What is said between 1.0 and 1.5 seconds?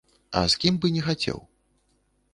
хацеў?